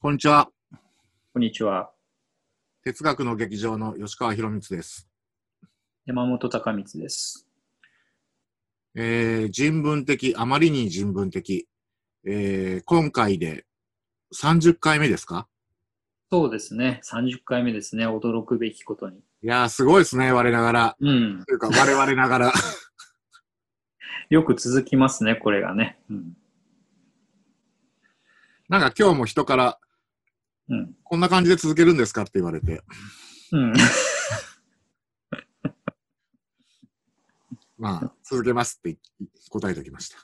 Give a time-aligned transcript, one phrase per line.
[0.00, 0.48] こんにちは。
[1.34, 1.90] こんにちは。
[2.84, 5.08] 哲学の劇場の吉川博光です。
[6.06, 7.46] 山本隆光です。
[8.94, 11.68] えー人文的、あまりに人文的。
[12.26, 13.66] えー今回で
[14.34, 15.46] 30回目ですか？
[16.32, 17.00] そうですね。
[17.04, 18.06] 30回目ですね。
[18.06, 19.18] 驚くべきことに。
[19.18, 20.96] いやー、すごいですね、我ながら。
[21.00, 21.44] うん。
[21.44, 22.52] というか、我々ながら。
[24.30, 25.98] よく続きますね、これがね。
[26.08, 26.36] うん。
[28.68, 29.80] なんか今日も人から、
[30.70, 30.94] うん。
[31.04, 32.82] こんな感じで続けるんですかって言われて、
[33.52, 33.72] うん。
[37.76, 38.96] まあ、続けますって
[39.50, 40.18] 答えておきました。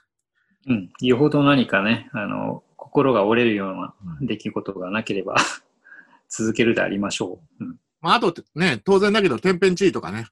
[0.68, 0.90] うん。
[1.00, 5.36] よほど何かね、あの、心が折れるような出来事がなければ、
[6.28, 7.64] 続けるでありましょう。
[7.64, 7.78] うん。
[8.00, 10.26] まあ、あとね、当然だけど、天変地異とかね、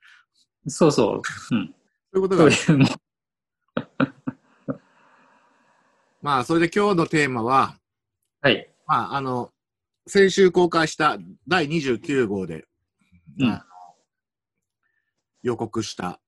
[0.67, 1.23] そうそう。
[1.55, 1.75] うん。
[2.13, 2.51] そういうことが。
[6.23, 7.77] まあ、それで今日のテーマは、
[8.41, 8.71] はい。
[8.87, 9.53] まあ、あの、
[10.07, 11.19] 先週公開した
[11.49, 12.67] 第29号で、
[13.39, 13.61] うん
[15.43, 16.21] 予告した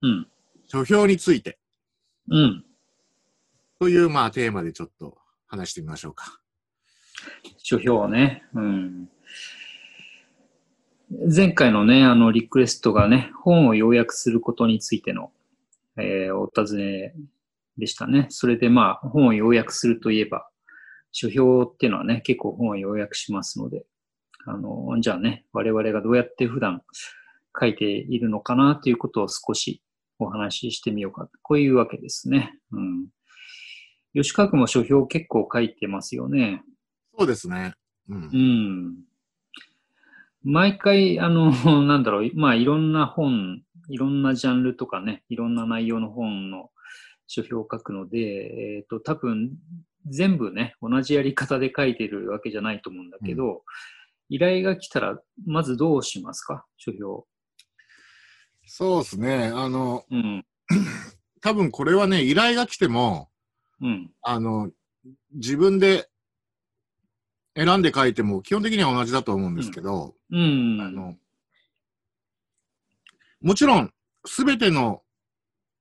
[0.00, 0.26] うん。
[0.66, 1.58] 書評について
[2.28, 2.64] うん。
[3.78, 6.40] という、まあ、テーマでちょっと話してみましょうか。
[7.58, 8.42] 書評ね。
[8.54, 9.08] うん。
[11.34, 15.30] 前回のね、あの、リクエストがね、本を要約することについての、
[15.98, 17.14] えーお尋ね
[17.78, 18.26] でしたね。
[18.30, 20.48] それでまあ、本を要約するといえば、
[21.18, 23.86] 書評っていうのはね、結構本を要約しますので、
[24.44, 26.82] あの、じゃあね、我々がどうやって普段
[27.58, 29.82] 書いているのかなということを少し
[30.18, 31.30] お話ししてみようか。
[31.40, 32.58] こういうわけですね。
[32.70, 33.06] うん。
[34.14, 36.62] 吉川君も書評結構書いてますよね。
[37.18, 37.72] そうですね。
[38.10, 38.36] うんう。
[38.36, 38.96] ん。
[40.44, 41.50] 毎回、あの、
[41.86, 46.70] なんだろう、まあ、いろんな本、いろんなジャンルとかね、いろんな内容の本の
[47.26, 48.18] 書評を書くので、
[48.76, 49.56] えっ、と、多分、
[50.08, 53.62] 全部ね、同じやり方で書いてるわけじゃないと思うんだけど、
[54.28, 56.64] 依頼が来たら、まずどうしますか？
[56.76, 57.26] 書評。
[58.66, 59.52] そうですね。
[59.54, 60.44] あの、うん。
[61.40, 63.28] 多分これはね、依頼が来ても、
[63.80, 64.10] うん。
[64.22, 64.70] あの、
[65.34, 66.08] 自分で
[67.56, 70.78] 選んで書いても基本的には同じだと思うんですけど、うん。
[70.80, 71.16] あの、
[73.40, 73.92] もちろん、
[74.24, 75.02] すべての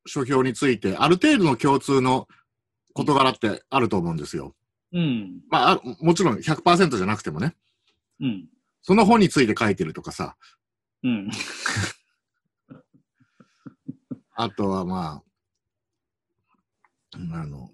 [0.06, 2.28] 書評について、ある程度の共通の
[2.96, 4.56] 事柄ってあると思うんですよ。
[4.94, 5.42] うん。
[5.50, 7.56] まあ、あもちろん100%じゃなくてもね、
[8.22, 8.48] うん。
[8.82, 10.38] その本について書いてるとかさ、
[11.04, 11.30] うん。
[14.38, 15.22] あとはま
[17.14, 17.70] あ、うんあの、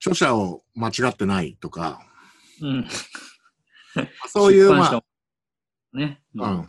[0.00, 2.04] 著者を間違ってないとか、
[2.60, 2.88] うん。
[4.26, 5.04] そういう、まあ
[5.92, 6.20] ね。
[6.34, 6.68] うん。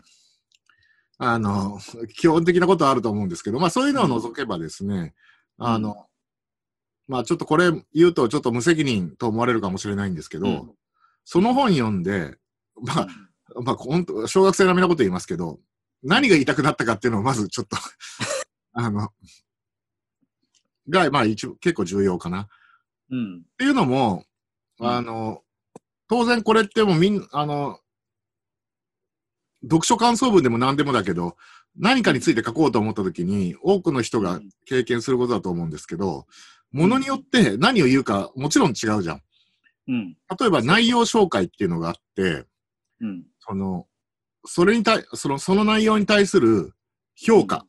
[1.17, 1.79] あの、
[2.15, 5.13] 基本的なことはあると思うんですけど、まあそういうのを除けばですね、ん
[5.57, 6.07] あの、
[7.07, 10.71] まあちょっとこれ言うとちょっと無責任と思われるかもしれないんですけど、うん
[11.25, 12.35] その本読んで、
[12.81, 13.07] まあ、
[13.63, 15.59] まあ本当、小学生並みなこと言いますけど、
[16.03, 17.77] 何が言いたくなったかっていうのをまずちょっと
[18.73, 19.09] あの、
[20.89, 22.41] が、まあ一応結構重要かな。
[22.41, 22.47] っ
[23.11, 23.43] うん。
[23.57, 24.25] ていうのも、
[24.79, 25.43] うんあの、
[26.09, 27.79] 当然これってもうみん、あの、
[29.63, 31.37] 読書感想文でも何でもだけど、
[31.77, 36.27] 何かについて書こうと思った時に、多くの人が経験することだと思うんですけど、
[36.73, 39.21] ものによって何を言うかもちろん違うじゃん。
[39.87, 40.17] うん。
[40.39, 42.45] 例えば内容紹介っていうのがあって、
[42.99, 43.23] うん。
[43.39, 43.87] その、
[44.45, 46.73] それに対、その、その内容に対する
[47.15, 47.65] 評価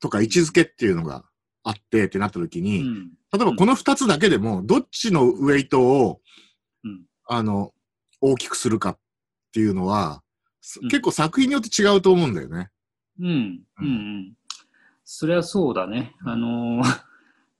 [0.00, 1.24] とか位置づけっていうのが
[1.62, 3.10] あってってなった時うに、ん。
[3.32, 6.20] 例えばこの二つだけでも、どっちのウェイトを、
[6.84, 7.72] うんあの、
[8.20, 8.98] 大きくするかっ
[9.52, 10.22] ていうのは、
[10.90, 12.70] 結構作品によって違うと思うんだよね。
[13.20, 14.34] うん、うん、うん。
[15.04, 16.14] それはそうだね。
[16.24, 17.09] あのー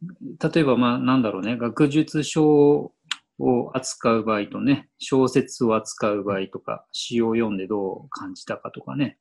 [0.03, 2.93] 例えば、まあ、なんだろうね、学術書
[3.39, 9.19] を扱う場合とね、小説を扱う場合とか、詩を読んでどう感じたかとかね、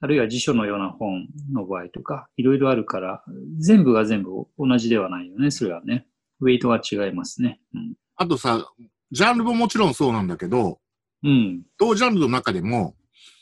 [0.00, 3.22] あるいは辞書のような本の場合とか、いろいろあるから、
[3.58, 6.06] 全部が全部同じではないよね、それはね。
[6.40, 7.60] ウェイトが違いますね。
[7.74, 7.94] うん。
[8.16, 8.70] あとさ、
[9.10, 10.78] ジャンルももちろんそうなんだけど、
[11.22, 11.62] うん。
[11.78, 12.94] 同ジャンルの中でも、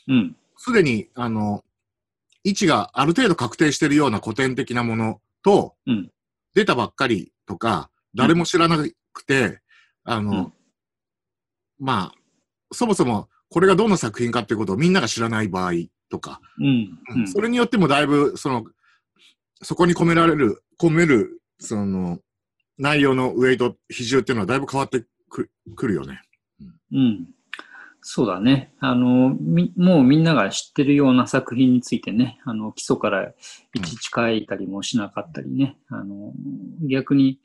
[0.07, 0.35] うん。
[0.57, 1.63] すでに、あの、
[2.43, 6.12] 位置がある程度確定しているような古典的なものと、うん
[6.53, 8.77] 出たばっかりとか、誰も知らな
[9.13, 9.59] くて、
[10.03, 10.53] あの、うん
[11.79, 12.15] まあ、
[12.71, 15.73] そもそもこれがどの作品かっていうことをみんなが知らない場合
[16.09, 16.97] とか、うん。
[17.17, 17.27] うん。
[17.27, 18.63] それによってもだいぶ、その、
[19.61, 22.19] そこに込められる、込める、その、
[22.77, 26.21] 内容のウェイト、比重っていうのはだいぶ変わってくくるよね。
[26.91, 27.27] うん。
[28.05, 28.73] そうだね。
[28.81, 29.37] あの、
[29.77, 33.33] もうみんなが知ってるような作品についてね、あの、基礎からい
[33.81, 36.33] ちいち書いたりもしなかったりね、あの、
[36.89, 37.39] 逆に、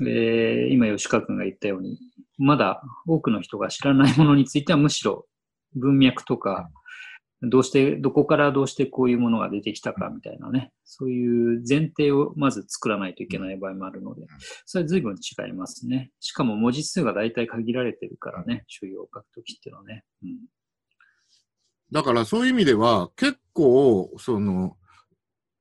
[0.00, 2.00] えー今吉川君が言ったように、
[2.38, 5.26] まだ多くの人が知らないものについてはむしろ
[5.76, 6.70] 文脈とか、
[7.48, 14.26] どうして、どこからどうしてこういうものが出てきたかみたいなね、そういう前提をまず作らないといけない場合もあるので、
[14.66, 16.10] それは随分違いますね。
[16.20, 20.04] しかも文字数が大体限られてるからね、所要を書くときっていうのはね。
[20.22, 20.38] うん、
[21.92, 24.76] だからそういう意味では、結構、その、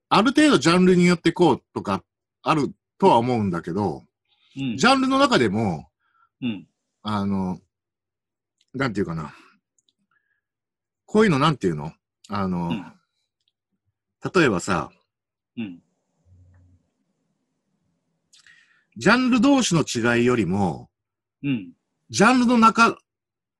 [0.09, 2.03] ある程度ジャンルによってこうとか
[2.43, 4.03] あるとは思うんだけど、
[4.57, 5.89] うんジャンルの中でも、
[6.39, 6.67] うん。
[7.01, 7.59] あの、
[8.73, 9.33] なんていうかな。
[11.13, 11.93] こういうのなんていうの？
[12.27, 12.85] あの、うん
[14.35, 14.89] 例えばさ、
[15.57, 15.79] うん。
[18.95, 20.89] ジャンル同士の違いよりも、
[21.43, 21.73] うん。
[22.09, 22.97] ジャンルの中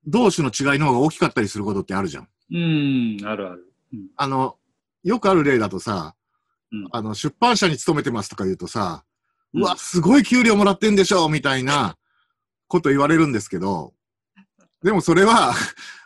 [0.08, 2.30] 同士の違いの方が大きかったりすることってあるじゃん。
[2.52, 3.18] うん。
[3.28, 3.74] あるある。
[3.94, 4.08] うん。
[4.16, 4.56] あの、
[5.04, 6.16] よくある例だとさ、
[6.72, 9.04] うんあの、出版社に勤めてますとか言うとさ、
[9.54, 11.98] うんうわ、すごい給料もらってんでしょみたいな
[12.68, 13.94] こと言われるんですけど、
[14.82, 15.54] でもそれは、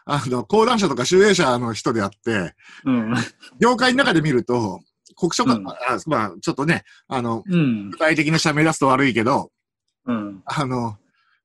[0.09, 2.55] あの、講談社とか集英社の人であって、
[2.85, 3.13] うん。
[3.59, 4.79] 業界の中で見ると、
[5.17, 5.75] 国書が、うんあ
[6.05, 7.97] まあ、ちょっとね、あの、うん具。
[7.97, 9.51] 体的な社名出すと悪いけど、
[10.05, 10.41] うん。
[10.45, 10.97] あの、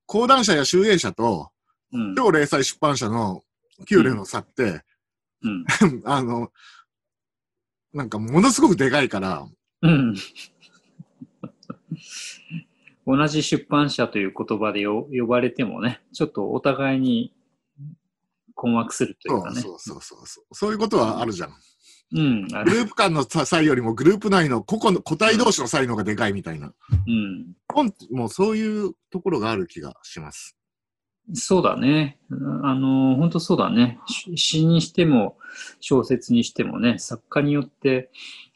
[0.06, 1.50] 講談社や集英社と、
[1.92, 2.14] うん。
[2.14, 3.42] 超零細出版社の
[3.88, 4.82] 給料の差って、
[5.42, 5.64] うん。
[6.06, 6.52] あの、
[7.92, 9.44] なんかものすごくでかいから、
[9.82, 10.14] うん。
[13.04, 17.32] 同じ出版社という言葉でよ呼ばれてもね、ちょっとお互いに
[18.62, 19.60] 困惑するといかね。
[19.60, 20.54] そううそうそうそうそう。
[20.54, 21.50] そういうことはあるじゃん。
[22.14, 22.46] うん。
[22.46, 26.68] グループ間の差異よりもグループ内の個々の個体同士の差異の方がでかいみたいな。
[26.68, 27.54] うん。
[27.68, 30.56] 本もうそういうところがある気がします。
[31.34, 32.18] そうだね。
[32.62, 33.98] あの、本当そうだね。
[34.06, 35.38] し詩にしても、
[35.80, 38.10] 小説にしてもね、作家によって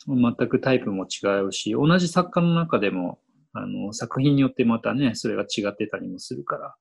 [0.07, 3.19] 全くタイプも違うし、同じ作家の中でも、
[3.53, 6.77] あの、作品によってまたね、それが違ってたりもするから、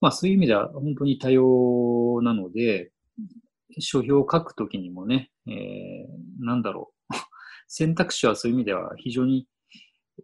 [0.00, 2.90] まあそういう意味では本当に多様なので、
[3.78, 7.14] 書評を書くときにもね、えー、なんだろう。
[7.68, 9.46] 選択肢はそういう意味では非常に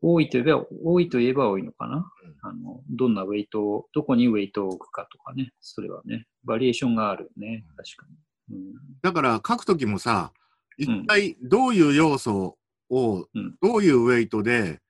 [0.01, 2.11] 多いといえば、多いといえば多いのかな。
[2.43, 8.07] あの、どんなウェイトを、どこにウェイトを置くかとかね、それはね、バリエーションがあるね、確か
[8.49, 8.57] に。
[8.57, 10.33] うん、だから書くときもさ、
[10.79, 12.59] ん一体どういう要素
[12.91, 13.57] をうん。
[13.61, 14.81] どういうウェイトで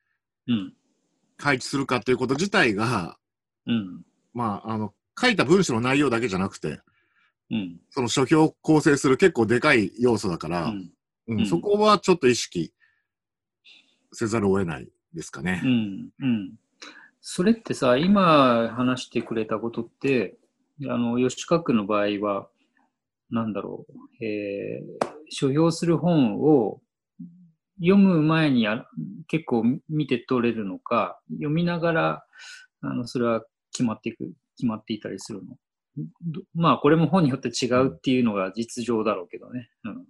[0.47, 0.75] うん、
[1.39, 3.17] 配置するかっていうこと自体が、
[3.67, 4.03] うん、
[4.35, 6.81] まあ、あの、書いた文章の内容だけじゃなくて、
[7.51, 10.91] うん、その書評を構成する結構でかい要素だから、うん、
[11.29, 12.75] うんうんそこはちょっと意識
[14.13, 15.67] せざるを得ないですかねう。
[15.67, 16.53] ん、うん。
[17.21, 20.37] それってさ、今話してくれたことって、
[20.89, 22.49] あの、吉川君の場合は、
[23.31, 26.83] なんだろう、えー、所要する本を
[27.79, 28.87] 読む前にあ
[29.27, 32.27] 結構見て取れるのか、読みながら、
[32.83, 33.43] あの、それは
[33.75, 35.57] 決まっていく、決まっていたりするの。
[36.23, 39.69] どまあ、これも本によって違うっていうのが実情だろうけどね。
[39.85, 40.05] うん。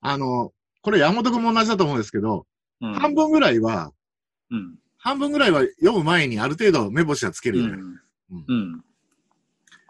[0.00, 2.46] あの、これ山本君も同じだと思うんですけど、
[2.80, 3.92] うん、半分ぐらいは、
[4.50, 4.76] うん。
[4.96, 7.82] 半分ぐらいは読む前にある程度目星はつけるよね。
[8.30, 8.44] うん。
[8.46, 8.84] うん。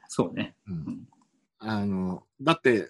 [0.09, 0.57] そうね。
[0.67, 1.09] うん
[1.61, 2.89] あの、だって、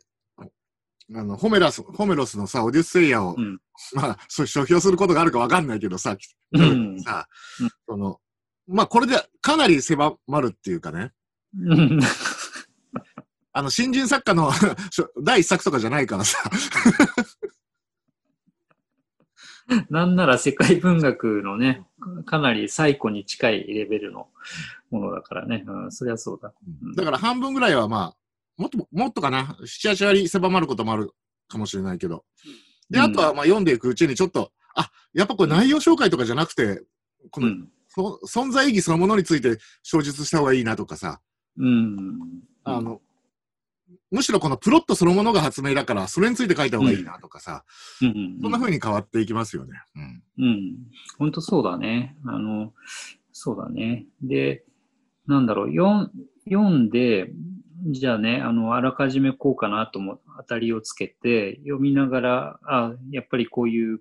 [1.14, 3.58] あの、ホメラス、ホメロスのさ、オデュッセイヤを、うん
[3.94, 6.16] まあ、書評 することがあるかわかんないけどさ、
[6.52, 7.26] うんさ、
[7.60, 8.20] うんその、
[8.68, 11.12] まあ、これでかなり狭まるっていうかね、
[11.58, 12.00] うん。
[13.52, 14.52] あの、新人作家の
[15.22, 16.38] 第一作とかじゃないからさ、
[19.90, 21.84] なんなら世界文学のね、
[22.24, 24.28] かなり最古に近いレベルの
[24.90, 25.64] ものだからね。
[25.66, 26.52] うん、そりゃそうだ。
[26.82, 28.16] うんだから半分ぐらいはまあ、
[28.56, 31.12] もっと、もっとかな、7、8割狭まることもある
[31.48, 32.24] かもしれないけど。
[32.90, 36.82] で、うんあとはまあ読んでいくうちにちょっと、あ、やっぱこれ内容紹介とかじゃなくて、
[37.30, 37.68] この、うん。
[37.88, 41.20] そ存在意義そのものについて詳述した方がいいなとかさ、
[41.58, 42.18] うん。
[42.64, 43.00] あの、
[44.10, 47.64] むしろこのプロットそのものが発明だから、それについて書いた方がいいなとかさ、
[48.02, 48.38] うん。
[48.40, 49.72] そんな風に変わっていきますよね。
[50.38, 50.46] うん。
[50.46, 50.76] うん。
[51.18, 52.16] 本当そうだね。
[52.26, 52.72] あの、
[53.32, 54.06] そうだね。
[54.22, 54.64] で、
[55.26, 56.10] なんだろう、読ん
[56.50, 57.30] 読んで、
[57.86, 64.00] じゃあね、あの、あらかじめこうかなとも当たりをつけて、読みながら、あ、やっぱりこういう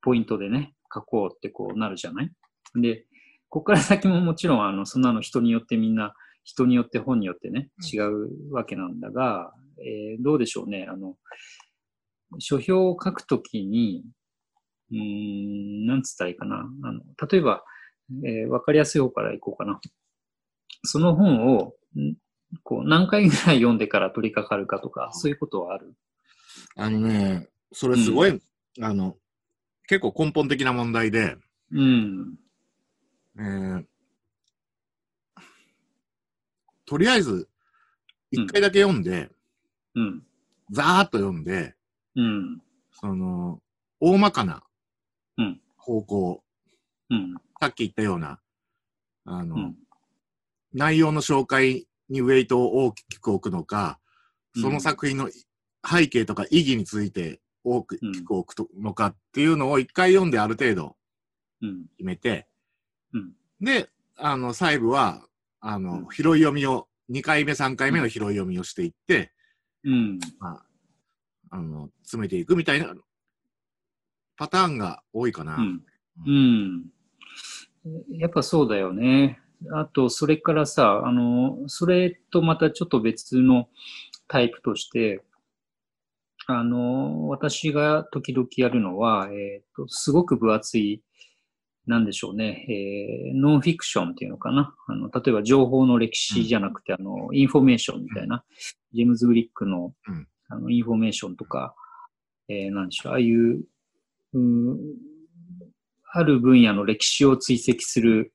[0.00, 2.30] ポイントでね、書こうってこうなるじゃない？
[2.74, 3.06] で、
[3.48, 11.16] ここから先ももちろん、あの、そんなの人によってみんな、人によって本によってね、違うわけなんだが、えーどうでしょうね、あの、
[12.38, 14.04] 書評を書くときに、
[14.92, 14.98] うー
[15.84, 16.68] ん、なんつったらいいかな。
[16.84, 17.64] あの、例えば、
[18.24, 19.80] えーわかりやすい方からいこうかな。
[20.84, 22.14] その本を、ん
[22.62, 25.94] こう、何回ぐらい読んでから取り掛かるかとか、そういうことはある？
[26.76, 28.40] あのね、それすごい、
[28.80, 29.16] あの、
[29.88, 31.36] 結構根本的な問題で、
[31.72, 32.36] うん。
[33.38, 33.84] えー
[36.86, 37.48] とりあえず、
[38.30, 39.28] 一回だけ読んで、
[39.96, 40.22] うん。
[40.70, 41.74] ざーっと読んで、
[42.14, 42.62] うん。
[42.92, 43.60] その、
[44.00, 44.62] 大まかな
[45.36, 46.44] うん方向、
[47.10, 47.34] うん。
[47.60, 48.40] さっき言ったような、
[49.24, 49.76] あの、うん。
[50.72, 53.98] 内容の紹介にウェイトを大きく置くのか、
[54.54, 55.28] その作品の
[55.84, 60.96] 背景とか意義について大きく置くのかっていうのを一回読んである程度。
[61.96, 62.46] 決めて、
[63.60, 65.26] で、あの、細部は、
[65.60, 69.32] あの、うん拾い読みを、2回目、3回目の拾い読みをしていって、
[69.84, 70.18] うん。
[70.40, 70.66] まあ、
[71.50, 72.94] あの、詰めていくみたいな
[74.36, 75.56] パターンが多いかな。
[75.56, 75.84] うん。
[76.26, 76.90] うん。
[78.18, 79.38] やっぱそうだよね。
[79.72, 83.68] あと、それからさ、あの、それとまたちょっと別の
[84.28, 85.22] タイプとして、
[86.48, 91.02] あの、私が時々やるのは、えっ、と、すごく分厚い、
[91.86, 94.74] なんでしょうね、えーノンフィクションっていうのかな。
[94.88, 98.44] あの、例えば情報の歴史じゃなくて、あの、インフォメーションみたいな、
[98.92, 100.28] ジェームズ・グリックの、うん。
[100.48, 101.74] あの、インフォメーションとか、
[102.48, 103.62] えーなんでしょう、ああいう、
[104.34, 104.76] うん
[106.12, 108.32] ある分野の歴史を追跡する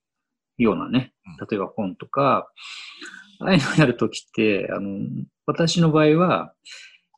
[0.58, 2.48] ようなねうん、例えば本とか、
[3.40, 5.00] ああいうのをやるときって、あの、
[5.48, 6.54] 私の場合は、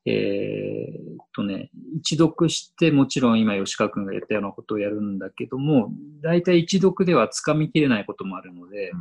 [0.06, 5.92] えーっとね、一読して、もちろん今吉川君が言ったようなことをやるんだけども、
[6.22, 8.92] 大体一読ではつかみきれないこともあるので、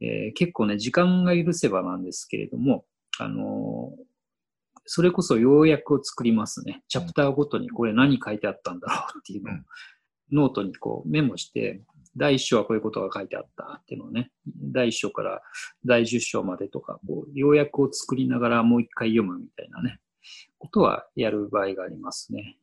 [0.00, 2.84] えー結構ね、時間が許せばなんですけれども、
[3.18, 4.06] あのー
[4.86, 6.82] それこそ要約を作りますね。
[6.88, 9.66] チャプターごとにこれ何書いてあったんだろうっていうのを、うん。
[10.32, 11.82] ノートにこうメモして、
[12.16, 14.30] 第1章はこういうことが書いてあったっていうのをね、
[14.72, 15.42] 第1章から
[15.84, 19.98] 第10章までとか、こう、要約を作りながらもう一回読むみたいなね、
[20.58, 22.58] ことはやる場合がありますね。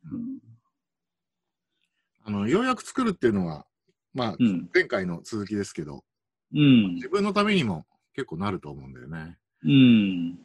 [2.24, 3.66] あの、ようやく作るっていうのは、
[4.14, 4.46] まあ、うん。
[4.46, 4.70] うん。
[4.72, 6.04] 前回の続きですけど、
[6.54, 7.08] うん自。
[7.08, 9.36] 分のためにも結構なると思うんだよね。
[9.64, 10.38] うん。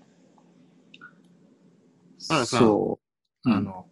[2.28, 3.00] たださそ
[3.46, 3.50] う。
[3.50, 3.86] あの、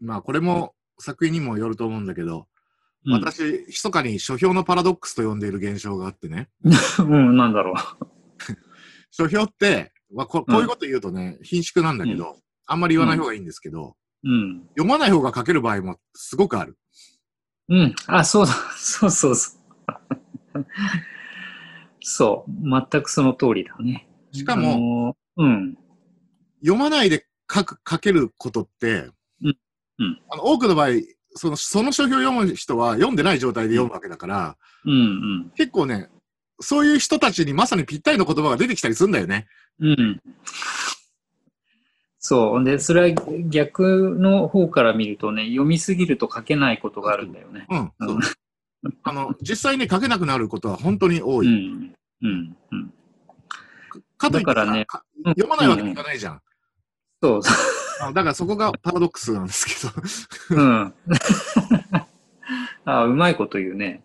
[0.00, 2.46] まあ、これも作品にもよると思うんだけど、
[3.06, 6.48] うん、私、密かに書評のパラドックスと呼んでいる現象があってね、
[6.98, 7.74] うん、なんだろ
[9.10, 14.28] 書評って、まあ、ここういうこと言うとね、貧縮なんだけど、あんまり言わない方がいいんですけど、う。
[14.28, 14.60] うん。
[14.70, 16.76] 読まない方が書ける場合もすごくある。
[17.68, 17.94] うん。
[18.06, 18.52] あ、そうだ。
[18.76, 20.66] そうそうそう。
[22.00, 22.70] そう。
[22.90, 24.08] 全くその通りだね。
[24.32, 25.76] しかも、うん。
[26.60, 29.10] 読まないで書く、書けることって、
[29.42, 29.58] うん
[29.98, 30.88] うんあの多くの場合、
[31.36, 36.08] その、その書評を読む人は読んでない状態で読むわけだから、うん結構ね、
[36.60, 39.46] そういう人たちにまさにぴったりの言葉が出てきたりするんだよね。
[39.80, 39.88] うん。
[39.88, 40.20] うん。
[42.18, 42.64] そう。
[42.64, 43.16] で、それは
[43.48, 47.66] 逆の方から見るとね、読みすぎると書けないことがあるんだよね。
[47.68, 47.92] うん。
[48.00, 48.20] そううん
[49.02, 51.46] あの、実際ね、書けなくなることは本当に多い。
[51.46, 51.94] うん。
[52.22, 52.56] うん。
[52.72, 52.94] うん。
[54.18, 56.40] かといってねか読まないわけにいかないじゃん。
[57.22, 57.40] そう。
[58.00, 59.66] あだからそこがパラドックスなんです
[60.48, 60.62] けど。
[60.62, 60.94] うん。
[62.84, 64.02] あうまいこと言うね。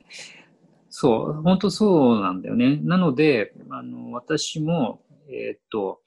[0.90, 2.80] そう、本当そうなんだよね。
[2.84, 6.02] なので、あの、私も、えーっと、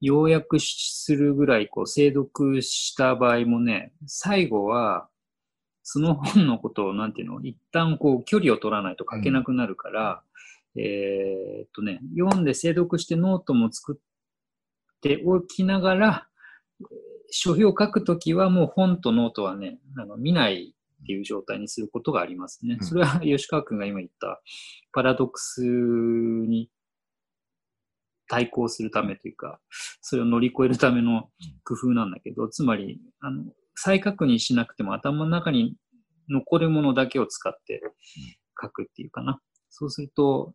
[0.00, 5.08] 要約するぐらい、こう、精読した場合もね、最後は、
[5.84, 10.22] その本のことを、なんていうの、一旦こう、距離を取らないと書けなくなるから、
[10.76, 16.28] えーっとね、読んで精読してノートも作っておきながら、
[17.30, 22.78] 書評を書くときはもう本とノートはね、あの見ないっていう状態にすることがありますね。
[22.80, 24.40] それは吉川君が今言った
[24.92, 26.70] パラドックスに
[28.32, 29.60] 対抗するためというか、
[30.00, 31.28] それを乗り越えるための
[31.64, 35.76] 工夫なんだけど、つまり、あの、再確認しなくても頭の中に
[36.30, 37.82] 残るものだけを使って
[38.58, 39.38] 書くっていうかな。
[39.68, 40.54] そうすると、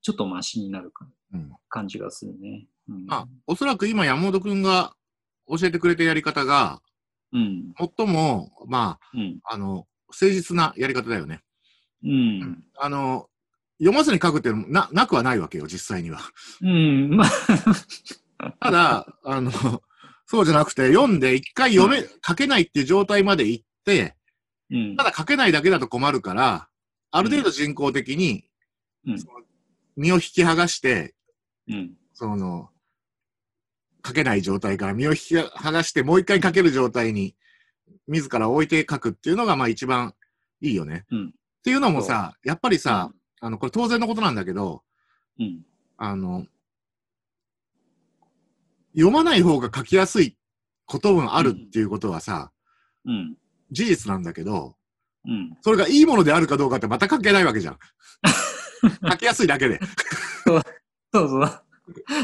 [0.00, 2.68] ちょっとマシになるかうん感じがするね。
[2.88, 3.06] うん。
[3.06, 4.92] まあ、おそらく今山本くんが
[5.48, 6.80] 教えてくれたやり方が、
[7.32, 7.74] うん。
[7.98, 9.40] 最も、まうん。
[9.42, 11.40] あ、あの、誠実なやり方だよね。
[12.04, 12.64] うん。
[12.78, 13.28] あの、
[13.80, 16.20] 読まずに書くっていうのもな、なくはないわけよ、実際には。
[16.60, 17.16] うん。
[17.16, 19.50] まあ、 ただ、あの、
[20.26, 24.16] そうじゃなくて、読んで一回読め、書けないっていう状態まで行って、
[24.70, 25.04] うんた。
[25.04, 26.68] だ書けないだけだと困るから、
[27.10, 28.44] ある程度人工的に
[29.06, 29.24] うん。
[29.96, 31.14] 身を引き剥がして、
[31.68, 31.96] うん。
[32.12, 32.70] その、
[34.06, 37.34] 書けない状態から身を引き剥がして、もう一回書ける状態に、
[38.06, 40.14] 自ら置いて書くっていうのが、まあ一番
[40.60, 41.06] いいよね。
[41.10, 44.82] うんっていうのもさ、やっぱりさ、あの、これ当然のことなんだけど、
[45.38, 45.62] うん。
[45.96, 46.46] あの、
[48.92, 50.36] 読まない方が書きやすい
[50.86, 52.52] こともあるっていうことはさ、
[53.04, 53.36] うん。
[53.70, 54.76] 事実なんだけど、
[55.26, 55.56] うん。
[55.62, 57.78] それがいいものであるかどうかってまた関係ないわけじゃん。
[59.10, 59.80] 書きやすいだけで。
[61.12, 61.64] そうそう。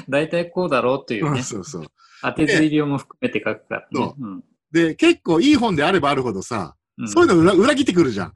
[0.08, 1.86] 大体こうだろうというね、そうそう。
[2.22, 3.86] 当てず入りも含めて書くからね。
[3.92, 8.32] そうんで、結構いい本であればあるほどさ、うんそういうの裏裏切ってくるじゃん。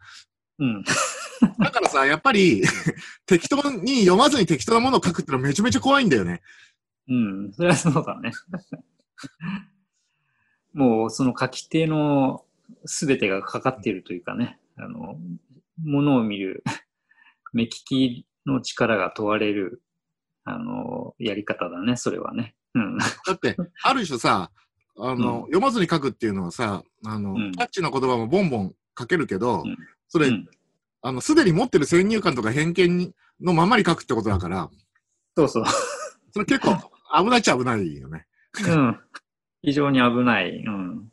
[0.58, 0.84] うん。
[1.58, 2.62] だからさ、やっぱり、
[3.26, 6.42] 適当に読まずに適当なものを書くってのはめちゃめちゃ怖いんだよね。
[7.08, 7.52] うん。
[7.52, 8.32] それはそうだね。
[10.72, 12.44] もう、その書き手の
[12.84, 15.18] 全てがかかっているというかね、あの、
[15.82, 16.62] ものを見る、
[17.52, 19.82] 目利きの力が問われる、
[20.44, 22.54] あの、やり方だね、それはね。
[22.74, 22.98] うん。
[22.98, 24.50] だって、ある種さ、
[24.96, 29.76] あの、うん読まずに書くっていうのはさ、あの、うんキャッチーな言葉もボンボン書けるけど、うん
[30.08, 30.48] それ、うん
[31.02, 34.70] あの、すでに持ってる先入観とか偏見にのままに書くってことだから、
[35.36, 35.64] そうそう。
[36.32, 36.76] それ結構
[37.16, 38.26] 危ないっちゃ危ないよね。
[38.66, 39.00] うん。
[39.62, 40.62] 非常に危ない。
[40.64, 41.10] うん。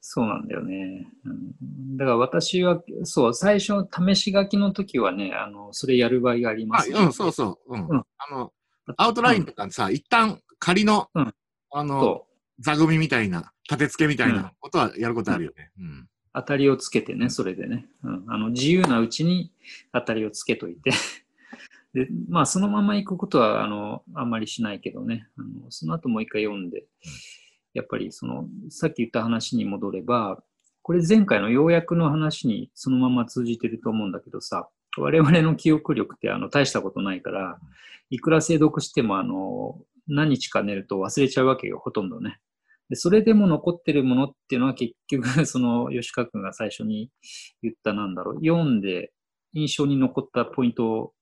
[0.00, 1.06] そうなんだよね。
[1.24, 7.74] うん、だから私は、そう、最初、試し書きの時はね、あの、それやる場合がありまあ、す、うん、そうそう。
[7.74, 7.86] うん。
[7.86, 8.52] うんあの、
[8.96, 11.34] アウトラインとかさ、一旦仮の、うん
[11.72, 12.26] あの、そ
[12.58, 15.70] 座組みたいな、立て付けみたいなことはやることあるよね。
[15.78, 16.08] うん。
[16.32, 17.86] 当たりをつけてね、それでね。
[18.04, 19.52] うん、あの自由なうちに
[19.92, 20.90] 当たりをつけといて。
[21.92, 25.28] で、まあ、そのまま行くことは、あの、あんまりしないけどね。
[25.36, 26.86] あのその後もう一回読んで、
[27.74, 30.40] やっぱりその、さっき言った話に戻れば、
[30.82, 34.68] これ前回の要約の話にそのまま通じてると思うんだけどさ、
[34.98, 37.58] 我々の記憶力ってあの大したことないから、
[38.08, 42.40] いくら精読してもあの、何日か寝ると忘れちゃうわけよ、ほとんどね。
[42.90, 47.10] で、それでも残ってるものっていうのは結局、 その吉川君が最初に
[47.62, 49.12] 言ったなんだろう、読んで
[49.54, 51.14] 印象に残ったポイント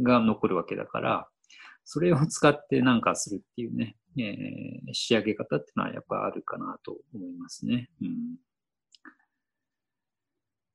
[0.00, 1.28] が残るわけだから、
[1.84, 7.90] それを使ってなんかするっていうね、えー仕上げ方っていうのはやっぱあるかなと思いますね。
[8.00, 8.36] うん。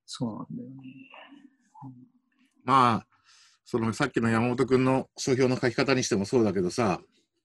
[0.05, 0.75] そうなんだよね。
[2.65, 3.07] まあ、
[3.63, 6.99] そのさっきの山本君の書評の書き方にしてもそうだけどさ、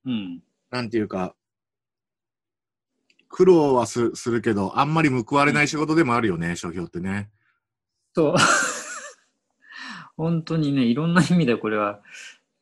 [0.04, 0.42] うん。
[0.70, 1.37] なんていうか、
[3.35, 7.31] 苦労はすするけど、あんまり報われない仕事でもあるよね、書評ってね。
[8.14, 8.35] そう。
[10.16, 12.01] 本当にね、いろんな意味でこれは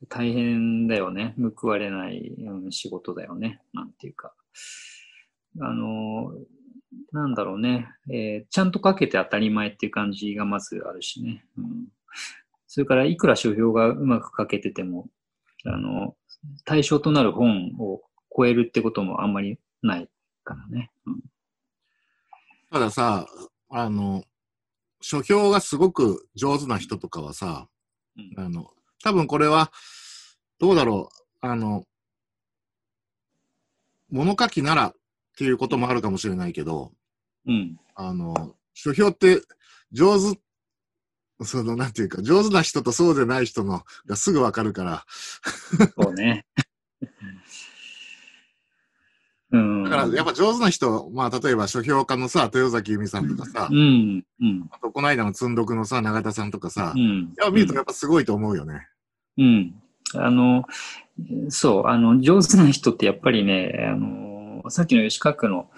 [0.09, 1.35] 大変だよね。
[1.55, 3.61] 報われない、うん仕事だよね。
[3.71, 4.33] なんていうか。
[5.59, 6.33] あの、
[7.11, 11.45] なんだろうね、えーちゃんと書けて当たり前っていう感じがまずあるしね。
[11.55, 11.87] うん、
[12.65, 15.07] それから、いくら書評がうまく書けてても、
[15.65, 16.15] あの、
[16.65, 18.01] 対象となる本を
[18.35, 20.09] 超えるってこともあんまりない
[20.43, 20.91] からね。
[21.05, 21.19] うん
[22.73, 23.27] たださ、
[23.69, 24.23] あの、
[24.99, 27.67] 書評がすごく上手な人とかはさ、
[28.17, 28.71] うんあの、
[29.03, 29.71] 多分これは、
[30.57, 31.09] どうだろ
[31.43, 31.83] う、あの、
[34.09, 34.93] 物書きならっ
[35.37, 36.93] ていうこともあるかもしれないけど、
[37.45, 37.77] うん。
[37.93, 39.39] あの、書評って
[39.91, 40.39] 上手、
[41.45, 45.05] その、なんていうか、上手な人とそうでない人のがすぐわかるから、
[45.95, 46.47] そうね。
[49.53, 49.83] うん。
[49.83, 54.25] だからやっぱ上手な人、まあ例えば書評家のさ、豊崎由美さんとかさ、うん。
[54.41, 54.67] うん。
[54.71, 57.33] あとこの間の積んどくのさ、永田さんとかさ、うん。
[57.37, 58.87] やっぱ見るとやっぱすごいと思うよね。
[59.37, 59.75] うん。
[60.15, 60.65] あの、
[61.49, 65.69] そう、あの、上手な人ってやっぱりね、あの、さっきの吉川区の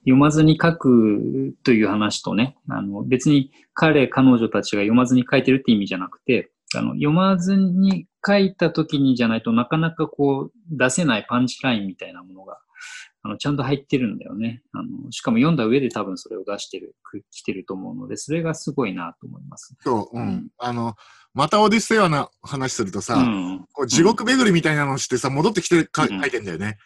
[0.00, 12.58] 読まずに書くという話とね、あの、別に彼、彼女たちが読まずに書いてるって意味じゃなくて、あの、読まずに書いた時にじゃないとなかなかこう出せないパンチラインみたいなものが、
[13.26, 14.62] あの、ちゃんと入ってるんだよね。
[14.72, 19.74] あの、しかも読んだ上で多分それを出してる、く来てると思うので、それがすごいなと思います。
[19.80, 20.28] そう、うん。
[20.28, 20.94] うんあの、
[21.32, 23.66] またオデュッセイアな話するとさ、うん。
[23.72, 26.76] こう地獄巡りみたいなのしてさ、戻ってきてか、うん書いてんだよね。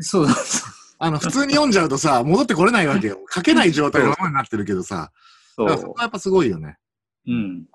[0.00, 3.18] そうだ、そうあの、普通に読んじゃうとさ、 戻ってこれないわけよ。
[3.30, 5.12] 書けない状態のままになってるけどさ、
[5.58, 6.78] だからそこはやっぱすごいよね。
[7.26, 7.66] うん。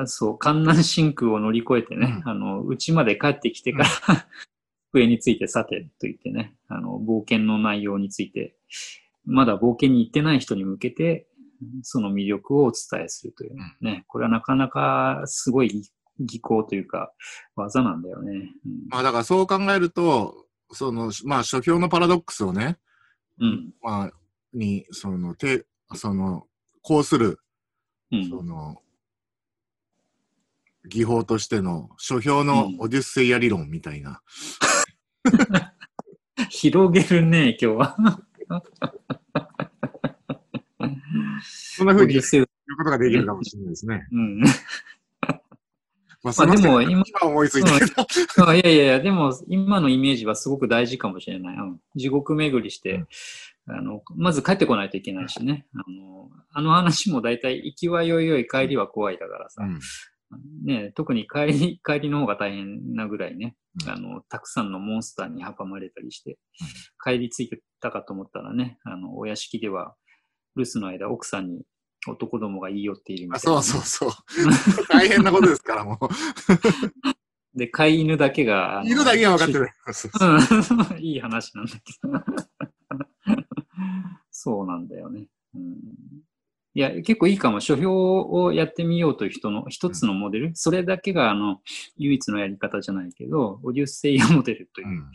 [0.00, 3.88] あそう、観南真空を乗り越えてね、うあの、うちまで帰ってきてから、
[4.94, 8.56] 机についてさてと言ってね、あの、冒険の内容について、
[9.24, 11.26] まだ冒険に行ってない人に向けて、
[11.82, 17.12] その魅力をお伝えするというね、これはなかなかすごい技巧というか、
[17.56, 18.50] 技なんだよね。
[18.90, 22.78] まあだからそう考えると、その、まあ書評のパラドックスをね、
[23.40, 23.70] うん。
[23.82, 24.12] まあ、
[24.52, 26.46] に、その、て、その、
[26.82, 27.38] こうする、
[28.12, 28.28] うん。
[28.28, 28.80] その、
[30.86, 34.20] 技法としての書評のオデュッセイア理論みたいな。
[36.50, 37.96] 広げるね、今日は。
[41.42, 44.06] そんな風に言うことができるかもしれないですね。
[44.12, 44.40] うん。
[44.40, 48.48] まあ、まあでも今今思いついたけど。
[48.48, 51.56] あいやいやいや、でも今のイメージはすごく大事かもしれない。
[51.56, 53.04] うん、地獄巡りして、
[53.66, 55.66] あの、まず帰ってこないといけないしね。
[55.74, 59.80] あの、あの話も大体行きはよいよい帰りは怖いだからさ、うん
[60.64, 66.38] ね、特に帰り、 帰りの方が大変なぐらいね、うんあの、たくさんのモンスターに阻まれたりして、
[67.02, 69.94] 帰り着いたかと思ったらね、あの、お屋敷では、
[70.56, 71.62] 留守の間、奥さんに
[72.06, 74.86] 男どもが言い寄っているみたいな、あそうそうそう。
[74.90, 75.98] 大変なことですから、も
[77.54, 79.68] で、飼い犬だけが、犬だけは分かってる。
[81.00, 82.10] いい話なんだけど。
[84.30, 85.26] そうなんだよね。
[85.54, 85.78] うん、
[86.76, 87.60] いや、結構いいかも。
[87.60, 91.60] 書評をやってみようという人の一つのモデル、それだけがあの
[91.96, 95.10] 唯一のやり方じゃないけど、オデュッセイアモデルという、うん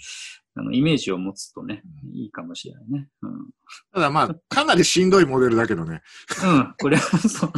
[0.56, 3.08] あのイメージを持つとね、いいかもしれないね。
[3.22, 3.50] うん。
[3.94, 6.02] ただまあ、かなりしんどいモデルだけどね。
[6.44, 7.54] うん、これはそう。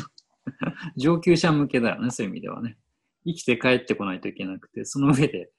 [0.98, 2.78] 上級者向けだよね、そういう意味ではね。
[3.26, 5.50] 生きて帰ってこないといけなくて、その上で、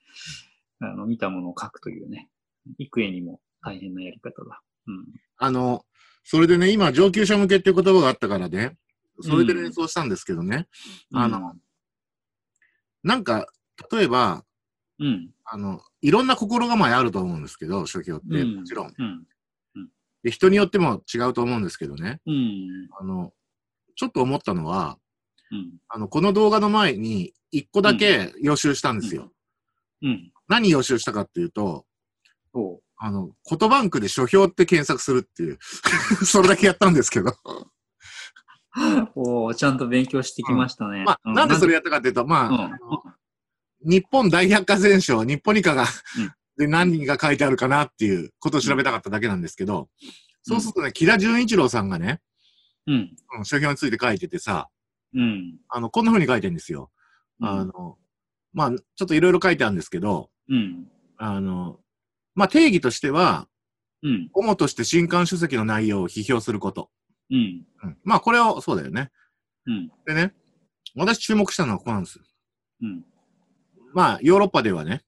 [0.80, 2.28] あの、見たものを書くというね、
[2.78, 4.62] 幾重にも大変なやり方だ。
[4.86, 5.06] うん。
[5.38, 5.84] あの、
[6.24, 8.76] それでね、今、上級者向けっていう言葉があったからね、
[9.20, 10.68] それで連想したんですけどね、
[11.12, 11.54] あの、
[13.02, 13.46] なんか、
[13.90, 14.44] 例えば、
[14.98, 15.30] うん。
[15.44, 18.94] あの、いろんな心構えあると思うんですけど、書評って、うんもちろん。
[18.96, 19.26] うん。
[20.22, 22.88] で、人によっても違うと思うんですけどね、うん。
[22.98, 23.32] あの、
[23.96, 24.98] ちょっと思ったのは、
[25.50, 25.72] うん。
[25.88, 29.30] あの、この動画の前に、一個だけ予習したんですよ。
[30.02, 30.32] うん。
[30.48, 31.84] 何予習したかっていうと、
[32.54, 35.58] そあの、言バンクで書評って検索するっていう、
[36.24, 37.30] それだけやったんですけど。
[37.30, 37.34] う。
[39.16, 41.02] おーちゃんと勉強してきましたね。
[41.04, 43.12] まあ、うなんでそれやったかっていうと、まあ、うん
[43.84, 45.84] 日本大百科全書、日本理科が、う
[46.22, 49.88] んで何人が書いてあるかなっていうことを調べたかっただけなんですけど、
[50.42, 52.20] そうするとね、木田純一郎さんがね、
[52.86, 53.16] うん。
[53.38, 54.68] うん書評について書いててさ、
[55.14, 55.58] うん。
[55.70, 56.90] あの、こんな風に書いてるんですよ。
[57.40, 57.96] あの、
[58.52, 60.86] まあ、ちょっといろいろ書いてあるんですけど、うん。
[61.16, 61.80] あの、
[62.34, 63.48] まあ、定義としては、
[64.02, 64.30] うん。
[64.32, 66.90] 主として新刊書籍の内容を批評すること。
[67.30, 67.64] うん。
[67.84, 69.10] うん、まあ、これを、そうだよね。
[69.66, 69.92] うん。
[70.06, 70.34] でね、
[70.96, 72.24] 私注目したのはここなんですよ。
[72.82, 73.04] うん。
[73.94, 75.02] まあ、ヨーロッパではね、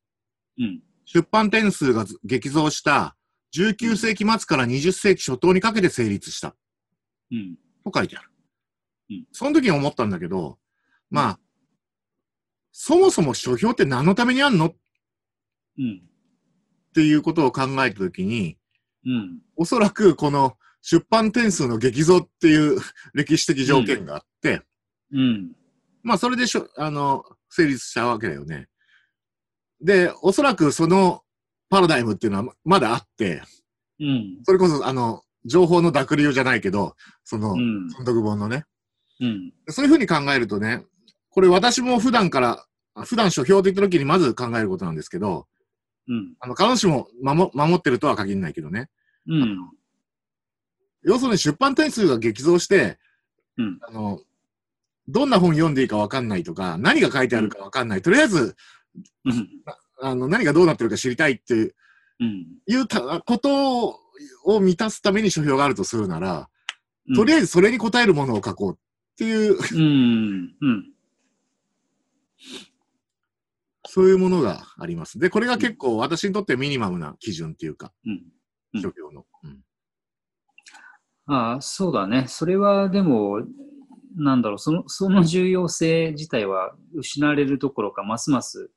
[0.59, 0.81] うん。
[1.07, 3.17] 出版点数が激増した
[3.57, 6.57] 19世紀末から20世紀初頭にかけて成立した
[7.31, 7.57] うん。
[7.85, 8.31] と書いてある。
[9.11, 10.59] うんその時に思ったんだけど、
[11.11, 11.39] まあ、
[12.73, 14.67] そもそも書評って何のためにあんの？
[14.67, 14.75] っ
[15.79, 16.03] うん。
[16.95, 18.57] ていうことを考えた時に、
[19.05, 19.41] うん。
[19.57, 22.79] おそらくこの出版点数の激増っていう
[23.15, 24.63] 歴史的条件があって、
[25.13, 25.53] うん。
[26.03, 28.69] まあそれでしょ、あの、成立したわけだよね。
[29.81, 31.23] で、おそらくその
[31.69, 33.43] パラダイムっていうのはままだあって、
[34.01, 34.39] うん。
[34.45, 37.91] それこそあの、情報の濁流じゃないけど、その、うん。
[37.91, 38.65] 尊読本のね。
[39.21, 39.53] うん。
[39.69, 40.85] そういうふうに考えるとね、
[41.31, 45.47] これ私も普段から、あ普段書評で言った時にまず考えることなんですけど、
[46.09, 46.35] うん。
[46.41, 48.89] あの、必ずしも守守ってるとは限らないけどね。
[49.27, 49.71] うん。
[51.03, 52.99] 要するに出版点数が激増して、
[53.57, 54.21] うんあの、
[55.09, 58.03] どんな本読んでいいかわかんないとか、何が書いてあるかわかんない。
[58.03, 58.57] とりあえず、
[59.25, 59.49] うん。
[60.01, 61.75] あの、何がどうなってるか知りたいっていう
[62.21, 62.47] うん。
[62.67, 64.01] いうたことを
[64.47, 66.49] を満たすために書評があるとするなら、
[67.09, 67.17] うん。
[67.17, 68.77] とりあえずそれに応えるものを書こうっ
[69.17, 70.55] ていう、うん。
[70.61, 70.95] うん。
[73.95, 75.21] そういうものがあります。
[75.21, 78.13] で、これが結構私にとってミニマムな基準っていうか、うん。
[78.75, 79.25] うん書評の。
[79.45, 79.61] うん
[81.27, 82.27] ああ、そうだね。
[82.27, 83.41] それはでも、
[84.17, 88.71] なんだろう、その、その重要性自体は失われるどころか、ますます、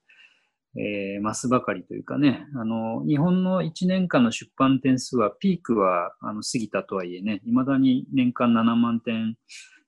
[0.77, 9.35] えー、増すばかりというかね、あの、日本の1年間の出版点数は、ピークはあの過ぎたとはいえね、未だに年間7万点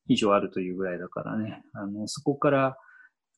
[0.07, 2.77] 以上あるというぐらいだからね、あの、そこから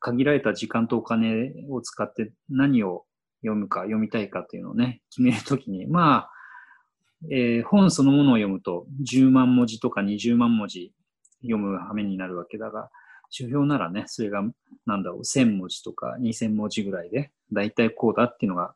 [0.02, 3.06] 限られた時間とお金を使って何を
[3.42, 6.32] 読むか、読みたいかというのをね、決めるときに、 まあ、
[7.30, 10.92] えー本そのものを読むと10万文字とか20万文字
[11.44, 12.90] 読む羽目になるわけだが、
[13.30, 14.44] 書評ならね、それが、
[14.86, 18.76] なんだろう、1000文字とか2000文字ぐらいで、だいたいこうだっていうのが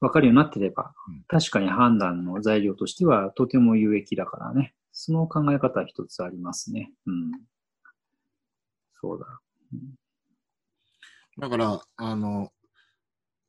[0.00, 4.74] 分かるようになってればうん、確かに判断の材料としてはとても有益だからね。
[4.92, 6.92] その考え方は一つありますね。
[7.06, 7.32] うん。
[9.00, 9.26] そうだ。
[11.38, 12.50] だから、あの、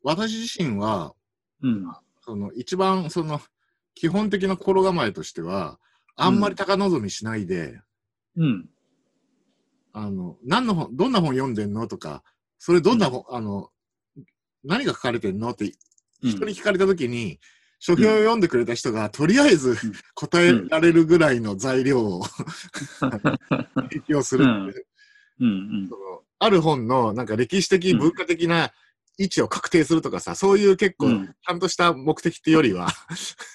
[0.03, 1.13] 私自身は、
[1.61, 1.85] うん。
[2.21, 3.41] その、一番、その、
[3.95, 5.79] 基本的な心構えとしては、
[6.15, 7.79] あんまり高望みしないで、
[8.35, 8.69] うん。
[9.93, 12.23] あの、何の本、どんな本読んでんのとか、
[12.57, 13.69] それどんな本、あの、
[14.63, 15.67] 何が書かれてんのってう
[16.27, 17.39] ん人に聞かれたときに、
[17.79, 19.77] 書評を読んでくれた人が、とりあえずん
[20.15, 22.23] 答えられるぐらいの材料を
[23.91, 24.87] 提供するっていう
[25.41, 25.47] うん。
[25.47, 25.97] うんそ。
[25.97, 28.71] のある本のなんか歴史的、文化的な
[29.17, 32.87] 位置を確定するとかさ、そういう結構、うんちゃんとした目的っていうよりは、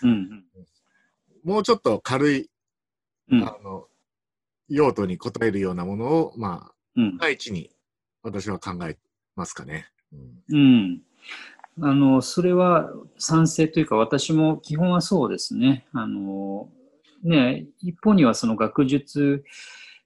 [0.03, 0.45] うん。
[1.45, 2.51] もうちょっと軽い、
[3.31, 3.43] うん。
[3.43, 3.87] あの、
[4.69, 7.19] 用途に応えるようなものを、まあ、うん。
[7.19, 7.71] 第一に
[8.23, 8.97] 私は考え
[9.37, 9.89] ますかね。
[10.51, 11.03] うん。
[11.81, 15.87] あの、それは賛成というか、私も基本はそうですね。
[15.93, 16.69] あの、
[17.23, 19.45] ね、一方にはその学術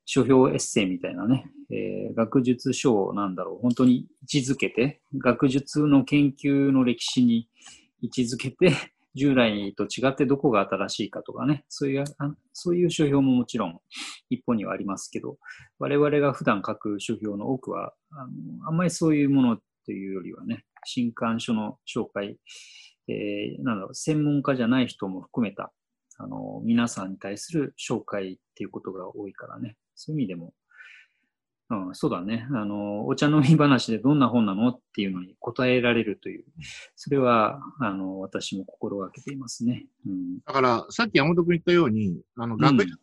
[0.05, 7.49] 書評エッセイみたいなね、えー学術書をなんだろう、本当に位置づけて、学術の研究の歴史に
[8.03, 8.77] 位置づけて、
[9.15, 12.05] 従来と違ってどこが新しいかとかね、そういう、
[12.53, 13.79] そういう書評ももちろん
[14.31, 15.39] 一方にはありますけど、
[15.79, 22.37] 我々が普段書く書評の多くは、あのあんまりそういうものというよりはね、新刊書の紹介、
[23.09, 25.73] えーなんだろう、専門家じゃない人も含めた、
[26.23, 30.55] あの、皆さんに対する紹介っていうことが多いからね、そういう意味でも、
[31.71, 32.47] うん、そうだね。
[32.51, 36.45] あの、お茶飲み話でどんな本なのっていうのに答えられるという、
[36.95, 39.87] それは、あの、私も心がけていますね。
[40.07, 40.39] うん。
[40.47, 42.99] だから、さっき山本君言ったように、あの、ん学術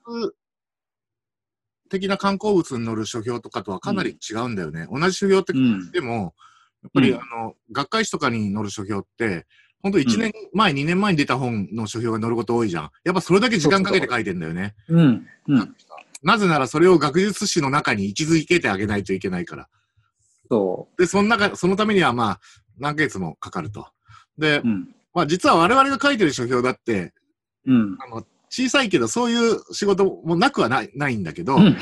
[1.89, 4.87] 的な観光物に乗る書評とかとはかなり違うんだよね。
[4.89, 5.91] 同じ書評ってうん。
[5.91, 6.35] でも、
[6.83, 9.45] やっぱり、うんあの、学会誌とかに載る書評って、
[9.81, 12.91] 本当1年前、2年前に出た本の書評が載ること多いじゃん。
[13.03, 14.75] やっぱそれだけ時間かけて書いてんだよね。
[14.89, 15.27] うん。
[15.47, 15.75] うん。
[16.21, 19.69] なぜならそれを学術誌の中に位置づけてあげないといけないから。
[20.49, 22.39] そで、その中、そのためにはまあ、
[22.77, 23.87] 何ヶ月もかかると。
[24.37, 24.61] でう。
[24.65, 24.95] う、ん。
[25.13, 27.13] まあ実は我々が書いてる書評だって、
[27.65, 27.97] うん。
[28.01, 31.77] あの、小さいけどそういう仕事もなくはないないんだけど、うん。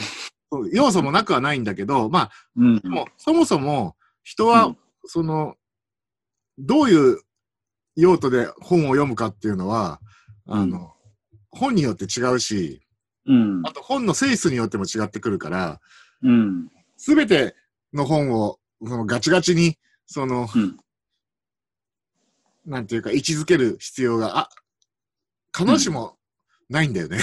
[0.71, 2.89] 要素もなくはないんだけど、まあ、うんで。
[2.89, 4.77] も、そもそも人は、うん
[5.09, 5.55] その、
[6.59, 7.21] どういう
[7.97, 9.99] 用途で本を読むかっていうのは、
[10.45, 10.93] あの、
[11.51, 12.81] 本によって違うし、
[13.25, 13.71] うんあ。
[13.71, 15.81] と本の性質によっても違ってくるから、
[16.21, 16.69] うん。
[16.95, 17.55] すべて
[17.93, 20.77] の本をそのガチガチに、その、うん。
[22.65, 24.49] なんていうか、位置づける必要が、あ、
[25.57, 26.17] 必ずしも
[26.69, 27.17] ないんだよね。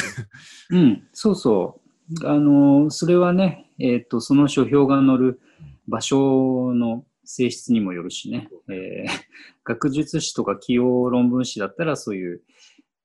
[0.71, 1.81] うん、そうそ
[2.23, 2.27] う。
[2.29, 5.41] あの、それはね、えっ、と、その書評が載る
[5.87, 9.21] 場所の性質にもよるしね、えー
[9.65, 12.43] 学術誌とか起用論文誌だったらそういう、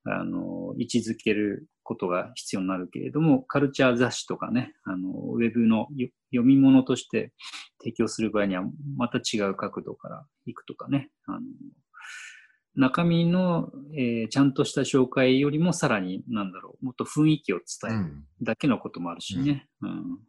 [0.03, 7.32] あの、位置づけることが必要になるけれども、カルチャー雑誌とかね、あの、ウェブのよ読み物として
[7.79, 8.63] 提供する場合には、
[8.97, 11.39] また違う角度から行くとかね、あの、
[12.75, 18.23] 中身の、えーちゃんとした紹介よりもさらに、なんだろう、もっと雰囲気を伝えるうん。
[18.43, 19.67] だけのこともあるしね。
[19.82, 20.19] うん。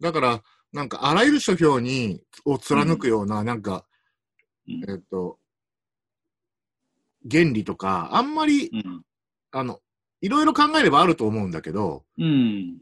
[0.00, 3.84] だから、なんか、あらゆる書評に、を貫くような、なんか、
[4.68, 5.38] うんえっと、
[7.30, 9.02] 原理とか、あんまり、うん。
[9.50, 9.80] あの、
[10.20, 12.78] いろいろ考えればあると思うんだけど、うん。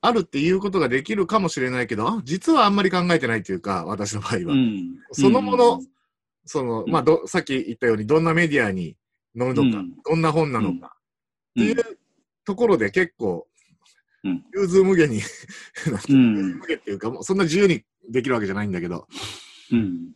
[0.00, 4.54] あるっていうことができるかもしれないけど、あ実はあんまり考えてないっていうか、私の場合は。
[4.54, 4.96] うん。
[5.12, 5.86] そのものうん
[6.44, 8.96] その、うんまあど、さっき言ったように、どんなメディアに
[9.38, 10.96] 載るのか、うんどんな本なのか、
[11.50, 11.98] っていう
[12.44, 13.51] ところで結構、うん
[14.24, 15.20] 融通無下に、
[16.08, 19.08] 無下っていうか、もうそんな自由にできるわけじゃないんだけど、
[19.72, 20.12] うん。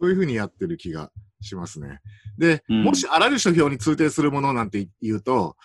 [0.00, 1.10] そういうふうにやってる気が
[1.42, 2.00] しますね。
[2.38, 5.56] で、うんもしあらゆる書評に通底するものなんて言うと、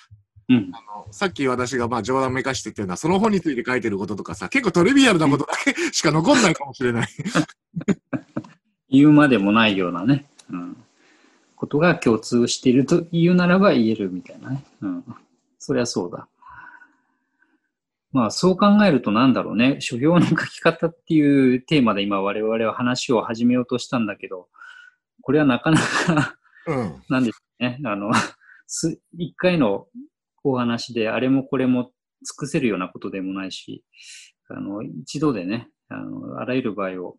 [0.49, 0.71] うん。
[0.73, 7.07] あのさっき私がまあ冗談めかして言ったような、その本について書いてることとかさ、結構トリビアルなことだけ しか残んないかもしれない。
[8.89, 10.25] 言うまでもないようなね。
[10.49, 10.77] うん。
[11.55, 14.63] ことが共通していると言うならば言えるみたいなね。
[14.81, 15.03] うん。
[15.57, 16.27] そりゃそうだ。
[18.15, 19.81] まあそう考えるとなんだろうね。
[19.81, 24.47] 書評の書き方っていうテーマで今我々は話を始めようとしたんだけど、
[25.21, 27.03] これはなかなかうん。
[27.09, 27.81] なんでしょうね。
[27.83, 28.13] あの、
[28.67, 29.87] す一回の
[30.45, 31.91] お話であれもこれも
[32.23, 33.83] 尽くせるようなことでもないし、
[34.47, 37.17] あの、一度でね、あの、あらゆる場合を、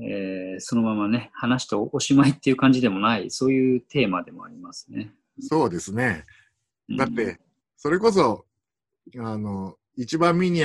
[0.00, 5.12] えーそのままね、話しておしまいっていう感じでもない、そういうテーマでもありますね。
[5.40, 6.24] そうですね。
[6.88, 7.38] うんだって、
[7.76, 8.46] それこそ、
[9.18, 10.62] あの、一番ミニ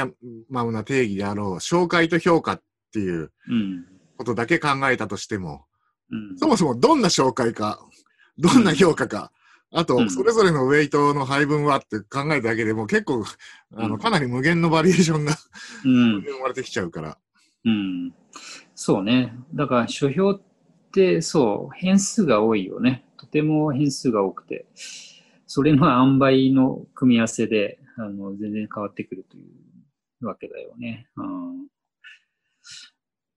[0.49, 2.61] マムな定義であろう、紹介と評価っ
[2.93, 3.85] ていううん。
[4.17, 5.65] ことだけ考えたとしても、
[6.11, 6.37] うん。
[6.37, 7.79] そもそもどんな紹介か、
[8.37, 9.31] どんな評価か、
[9.71, 13.23] あと、うんそれぞれのウェイトの配分はって考えただけでも結構、
[13.75, 15.35] あの、うんかなり無限のバリエーションが
[15.85, 16.21] うん。
[16.21, 17.17] 生まれてきちゃうから。
[17.65, 18.13] うん。
[18.73, 19.35] そうね。
[19.53, 20.41] だから、書評っ
[20.91, 23.05] て、そう、変数が多いよね。
[23.17, 24.65] とても変数が多くて、
[25.45, 29.41] それの塩梅の組み合わせで、あの、全然変わってくるとい
[30.21, 31.07] うわけだよね。
[31.17, 31.67] うん、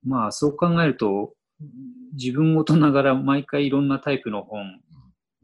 [0.05, 1.35] まあ、そう考えると、
[2.15, 4.81] 自分ごとながら毎回いろんなタイプの本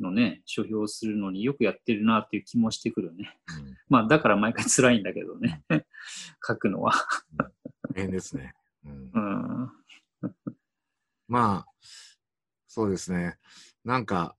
[0.01, 3.37] のね、書評するのによくやってるなっていう気もしてくるね。
[3.89, 5.65] まあ、だから毎回辛いんだけどね。
[6.47, 6.93] 書くのは。
[7.95, 8.55] 大変ですね。
[8.85, 10.35] うんうん。
[11.27, 11.73] まあ、
[12.67, 13.37] そうですね。
[13.85, 14.37] なんか、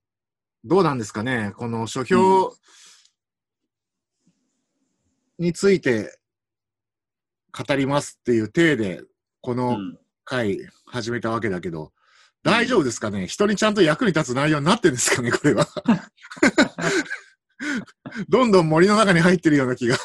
[0.64, 1.54] どうなんですかね。
[1.56, 2.54] この書評
[5.40, 6.20] について
[7.58, 9.02] 語りますっていう体で
[9.42, 9.98] このうん。
[10.30, 11.92] 回始めたわけだけど、
[12.44, 13.26] 大丈夫ですかね？
[13.26, 15.32] 人にちゃんと役に立つ内容になってんですかね？
[15.32, 15.66] これは。
[18.30, 20.02] どんどん森の中に入ってるような気がし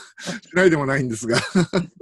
[0.55, 1.39] ないでもないんですが。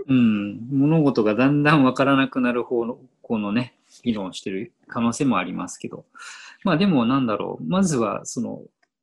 [0.07, 0.61] うん。
[0.71, 6.05] 物事がだんだんわからなくなる方の、このね、議論してる可能性もありますけど。
[6.63, 7.65] まあでもなんだろう。
[7.65, 8.63] まずは、その、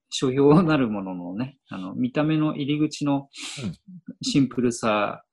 [0.10, 3.30] 書評なるもののね、あの、見た目の入り口の
[3.64, 3.76] うん
[4.22, 5.24] シンプルさ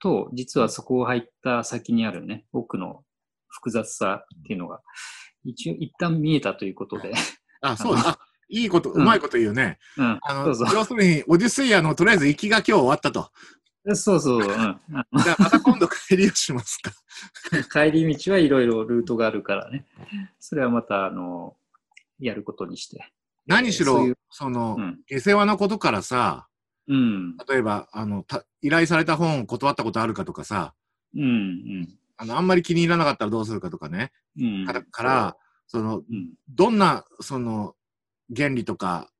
[0.00, 3.02] と、実はそこを入った先にあるね、奥の
[3.48, 4.80] 複雑さっていうのが、
[5.44, 7.12] 一応一旦見えたということで。
[7.60, 8.10] あ、そうだ。
[8.10, 9.78] あいいこと、うんうまいこと言うね。
[9.96, 10.18] うん。
[10.22, 10.76] あの、そうそう。
[10.76, 13.30] 要するに、オデュセイアのとりあえず行きが今日終わったと。
[13.94, 14.38] そうそう。
[14.38, 14.46] うん。
[14.46, 16.92] じゃあまた今度帰りをしますか。
[17.72, 19.86] 帰り道はいろいろルートがあるからね。
[20.40, 21.56] それはまた、あの、
[22.18, 23.12] やることにして。
[23.50, 25.00] 何しろその、うん。
[25.06, 26.46] 下世話のことからさ、
[26.88, 27.36] うん。
[27.48, 30.74] 例えば、あの、た依頼された本を断ったことあるかとかさ、
[31.16, 31.88] うん。
[32.16, 34.12] あの、あんまり気に入らなかったらどうするかとかね。
[34.38, 34.66] うん。
[34.66, 35.36] から、から
[35.66, 36.34] その、うん。
[36.48, 37.74] どんな、その、
[38.34, 39.10] 原理とか、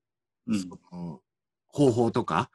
[0.47, 0.61] うん。
[0.61, 1.21] その
[1.69, 2.51] 方法とか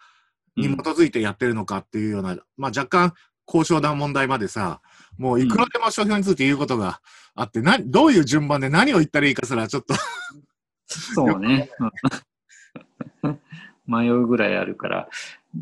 [0.58, 3.14] にうん基づいてやってるのかっていうような、まあ若干
[3.48, 4.82] 交渉な問題までさ、
[5.18, 7.02] もういくらでも商標について言うことが
[7.36, 9.94] あって、な、どういう順番で何を言ったらいいかすらちょっと
[10.88, 11.70] そうね。
[13.24, 13.40] うん。
[13.88, 15.10] 迷うぐらいあるから、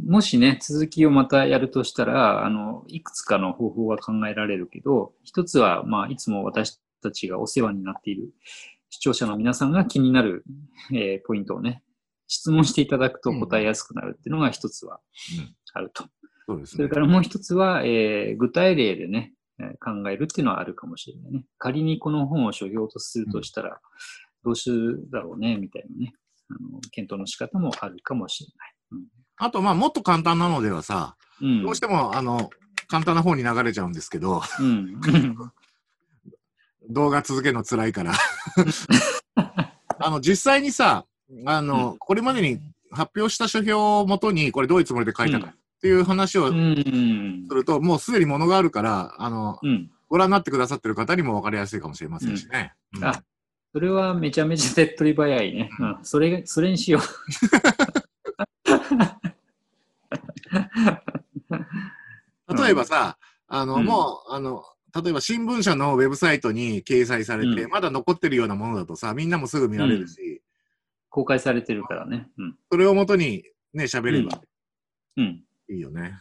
[0.06, 8.34] もしね、続きをまたやるとしたら、あの、いくつかの方法が考えられるけど、一つは、まあ、いつも私たちがお世話になっている
[8.90, 10.46] 視聴者の皆さんが気になる、
[10.92, 11.84] えーポイントをね、
[12.28, 15.00] 質問していただくと答えやすくなるっていうのが一つは
[15.38, 15.56] うん。
[15.74, 16.06] あると。
[16.46, 21.46] そうですそれからもう一つは、えー具体例でね、えー考えるっていうのはあるかもしれないね。
[21.58, 23.82] 仮にこの本を書評とするとしたら、
[24.44, 26.14] どうするだろうね、みたいなね、
[26.50, 28.50] あの、検討の仕方もあるかもしれ
[29.38, 31.52] あと、まあもっと簡単なのではさ、ない。
[31.52, 31.64] うん。
[31.64, 32.50] どうしても、あの、
[32.88, 35.02] 簡単な方に流れちゃうんですけど、うん。
[36.90, 38.14] 動画続けるの辛いから。
[40.00, 41.06] あの、実際にさ、
[41.46, 42.60] あの、これまでに
[42.92, 47.46] 発表した書評をもとに、これどういうつもりで書いたかっていう話をうん。
[47.48, 49.90] すると、もうすでにものがあるから、あの、うん。
[50.10, 52.74] ご覧になってくださってる方にも分かりやすいかもしれませんしね。
[52.98, 53.24] うんあ、
[53.74, 55.70] それはめちゃめちゃ手っ取り早いね。
[55.80, 55.98] うん。
[56.04, 57.02] それ、それにしよう。
[62.56, 64.64] 例えばさ、あの、うんもう、あの、
[64.96, 70.44] 例えば新聞社のウェブサイトに掲載されて、うんまだ残ってるようなものだとさ、みんなもすぐ見られるし、
[71.10, 72.28] 公開されてるからね。
[72.38, 72.56] うん。
[72.72, 74.40] それをもとにね、喋れば
[75.18, 75.44] うん。
[75.68, 76.20] いいよね。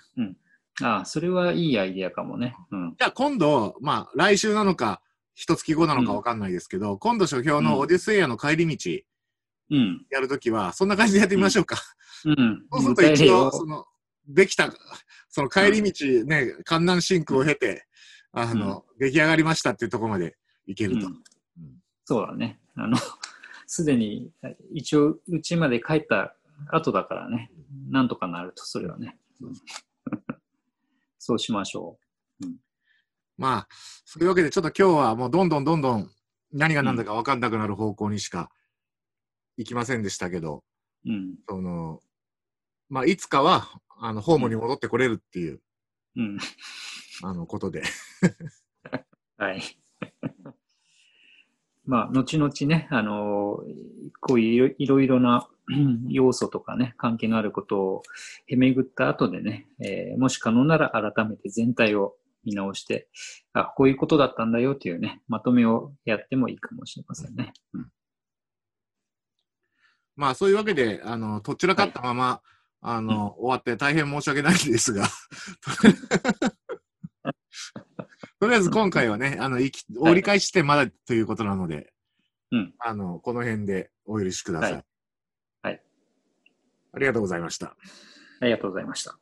[0.81, 2.57] あそれはいいアイディアかもね。
[2.71, 2.95] うん。
[2.99, 5.03] じゃあ今度、まあ来週なのか、
[5.35, 9.03] 一月後なのか分かんないですけど、今度書評のオデュセイアの帰り道
[9.71, 10.07] うん。
[10.11, 11.77] やるときは、そんな感じでやってみましょうか。
[12.25, 12.67] うん。
[12.71, 13.87] そうすると一応、その、
[14.29, 14.73] できた、
[15.29, 17.87] その帰り道ね、観南シンクを経て、
[18.33, 21.07] あの、出来上がりましたっていうところまでいけると。
[21.07, 21.23] うん
[22.05, 22.61] そうだね。
[22.75, 22.99] あの、
[23.67, 24.31] すでに、
[24.75, 26.35] 一応、うちまで帰った
[26.69, 27.51] 後だからね。
[27.89, 29.17] なんとかなると、それはね。
[29.41, 29.55] うん
[31.25, 31.97] そうしましょ
[33.37, 33.69] まあ、
[34.05, 36.11] そういうわけで、ちょっと今日はもうどんどんどんどん
[36.53, 38.51] 何が何だか分かんなくなる方向にしか
[39.57, 40.63] 行きませんでしたけど、
[41.07, 41.11] う。
[41.11, 41.35] うん。
[41.49, 42.01] その、
[42.89, 43.69] まあ、いつかは、
[43.99, 45.61] あの、ホームに戻ってこれるっていう、
[46.17, 46.39] うん。
[47.23, 47.83] あの、ことで。
[49.39, 49.63] はい。
[51.85, 53.61] まあ、後々ね、あの、
[54.21, 58.03] こういういろいろなう ん要素とかね、関係のあることを
[58.47, 63.09] へめぐった後でね、えーもし可能なら改めて全体を見直して、
[63.53, 67.53] あ、こういうことだったんだよっていうね、まとめをやってもいいかもしれませんね。
[67.75, 67.87] うん
[70.15, 72.43] まあ、そういうわけで、あの、どちらかったまま、
[72.83, 75.09] あの、終わって大変申し訳ないんですが、
[78.39, 81.95] とりあえず今回はね、あの、行き折り返してまだということなので、
[82.51, 84.73] うんあの、この辺でお許しください。
[84.73, 84.85] はい
[85.63, 85.83] はい
[86.95, 87.75] ありがとうございました。
[88.41, 89.22] ありがとうございました。